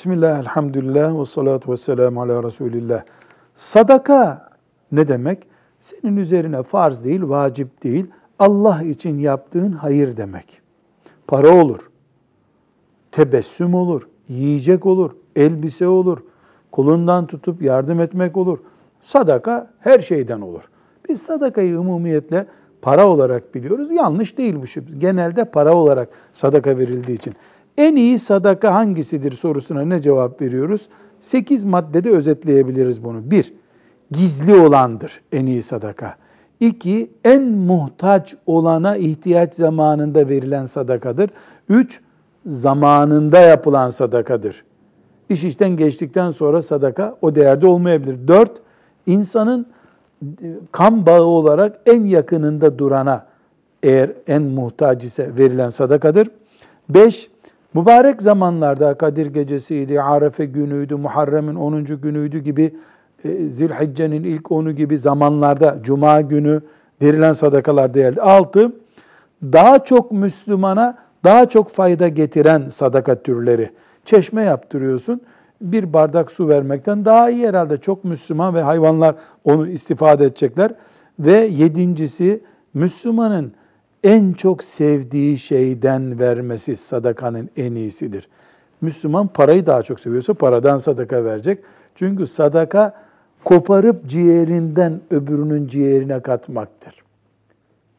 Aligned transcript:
Bismillah, 0.00 0.40
elhamdülillah 0.40 1.20
ve 1.20 1.24
salatu 1.24 1.72
ve 1.72 1.76
selamu 1.76 2.22
ala 2.22 2.44
Resulillah. 2.44 3.02
Sadaka 3.54 4.48
ne 4.92 5.08
demek? 5.08 5.46
Senin 5.80 6.16
üzerine 6.16 6.62
farz 6.62 7.04
değil, 7.04 7.20
vacip 7.22 7.82
değil, 7.82 8.06
Allah 8.38 8.82
için 8.82 9.18
yaptığın 9.18 9.72
hayır 9.72 10.16
demek. 10.16 10.60
Para 11.26 11.54
olur, 11.54 11.80
tebessüm 13.12 13.74
olur, 13.74 14.08
yiyecek 14.28 14.86
olur, 14.86 15.10
elbise 15.36 15.88
olur, 15.88 16.18
kolundan 16.72 17.26
tutup 17.26 17.62
yardım 17.62 18.00
etmek 18.00 18.36
olur. 18.36 18.58
Sadaka 19.00 19.70
her 19.78 19.98
şeyden 19.98 20.40
olur. 20.40 20.62
Biz 21.08 21.22
sadakayı 21.22 21.80
umumiyetle 21.80 22.46
para 22.82 23.08
olarak 23.08 23.54
biliyoruz. 23.54 23.90
Yanlış 23.90 24.38
değil 24.38 24.56
bu 24.62 24.66
şey. 24.66 24.82
Genelde 24.82 25.44
para 25.44 25.74
olarak 25.74 26.08
sadaka 26.32 26.78
verildiği 26.78 27.16
için. 27.16 27.34
En 27.76 27.96
iyi 27.96 28.18
sadaka 28.18 28.74
hangisidir 28.74 29.32
sorusuna 29.32 29.82
ne 29.82 30.02
cevap 30.02 30.40
veriyoruz? 30.42 30.88
Sekiz 31.20 31.64
maddede 31.64 32.10
özetleyebiliriz 32.10 33.04
bunu. 33.04 33.30
Bir, 33.30 33.52
gizli 34.10 34.54
olandır 34.54 35.20
en 35.32 35.46
iyi 35.46 35.62
sadaka. 35.62 36.16
İki, 36.60 37.10
en 37.24 37.42
muhtaç 37.42 38.34
olana 38.46 38.96
ihtiyaç 38.96 39.54
zamanında 39.54 40.28
verilen 40.28 40.66
sadakadır. 40.66 41.30
Üç, 41.68 42.00
zamanında 42.46 43.38
yapılan 43.38 43.90
sadakadır. 43.90 44.64
İş 45.28 45.44
işten 45.44 45.76
geçtikten 45.76 46.30
sonra 46.30 46.62
sadaka 46.62 47.16
o 47.22 47.34
değerde 47.34 47.66
olmayabilir. 47.66 48.28
Dört, 48.28 48.52
insanın 49.06 49.66
kan 50.72 51.06
bağı 51.06 51.22
olarak 51.22 51.80
en 51.86 52.04
yakınında 52.04 52.78
durana 52.78 53.26
eğer 53.82 54.10
en 54.26 54.42
muhtaç 54.42 55.04
ise 55.04 55.36
verilen 55.36 55.70
sadakadır. 55.70 56.28
Beş, 56.88 57.30
mübarek 57.74 58.22
zamanlarda 58.22 58.94
Kadir 58.94 59.26
gecesiydi, 59.26 60.02
Arefe 60.02 60.44
günüydü, 60.44 60.94
Muharrem'in 60.96 61.54
10. 61.54 61.84
günüydü 61.84 62.38
gibi 62.38 62.74
e, 63.24 63.48
Zilhicce'nin 63.48 64.24
ilk 64.24 64.52
onu 64.52 64.72
gibi 64.72 64.98
zamanlarda 64.98 65.78
Cuma 65.82 66.20
günü 66.20 66.60
verilen 67.02 67.32
sadakalar 67.32 67.94
değerli. 67.94 68.20
Altı, 68.20 68.72
daha 69.42 69.84
çok 69.84 70.12
Müslümana 70.12 70.98
daha 71.24 71.48
çok 71.48 71.70
fayda 71.70 72.08
getiren 72.08 72.68
sadaka 72.68 73.22
türleri. 73.22 73.70
Çeşme 74.04 74.42
yaptırıyorsun 74.42 75.20
bir 75.60 75.92
bardak 75.92 76.30
su 76.30 76.48
vermekten 76.48 77.04
daha 77.04 77.30
iyi 77.30 77.48
herhalde. 77.48 77.76
Çok 77.76 78.04
Müslüman 78.04 78.54
ve 78.54 78.62
hayvanlar 78.62 79.14
onu 79.44 79.68
istifade 79.68 80.24
edecekler. 80.24 80.74
Ve 81.18 81.36
yedincisi 81.36 82.40
Müslümanın 82.74 83.52
en 84.04 84.32
çok 84.32 84.64
sevdiği 84.64 85.38
şeyden 85.38 86.18
vermesi 86.18 86.76
sadakanın 86.76 87.50
en 87.56 87.74
iyisidir. 87.74 88.28
Müslüman 88.80 89.26
parayı 89.26 89.66
daha 89.66 89.82
çok 89.82 90.00
seviyorsa 90.00 90.34
paradan 90.34 90.78
sadaka 90.78 91.24
verecek. 91.24 91.58
Çünkü 91.94 92.26
sadaka 92.26 92.94
koparıp 93.44 94.06
ciğerinden 94.06 95.00
öbürünün 95.10 95.66
ciğerine 95.66 96.20
katmaktır. 96.20 96.94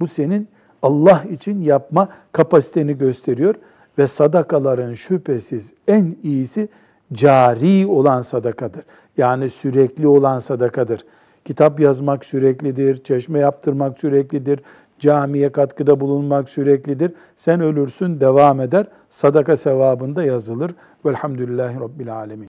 Bu 0.00 0.06
senin 0.06 0.48
Allah 0.82 1.24
için 1.30 1.62
yapma 1.62 2.08
kapasiteni 2.32 2.98
gösteriyor 2.98 3.54
ve 3.98 4.06
sadakaların 4.06 4.94
şüphesiz 4.94 5.72
en 5.88 6.16
iyisi 6.22 6.68
cari 7.12 7.86
olan 7.86 8.22
sadakadır. 8.22 8.82
Yani 9.16 9.50
sürekli 9.50 10.08
olan 10.08 10.38
sadakadır. 10.38 11.04
Kitap 11.44 11.80
yazmak 11.80 12.24
süreklidir, 12.24 13.04
çeşme 13.04 13.38
yaptırmak 13.38 13.98
süreklidir, 13.98 14.60
camiye 14.98 15.52
katkıda 15.52 16.00
bulunmak 16.00 16.50
süreklidir. 16.50 17.12
Sen 17.36 17.60
ölürsün 17.60 18.20
devam 18.20 18.60
eder. 18.60 18.86
Sadaka 19.10 19.56
sevabında 19.56 20.24
yazılır. 20.24 20.74
Velhamdülillahi 21.04 21.80
Rabbil 21.80 22.14
Alemin. 22.14 22.36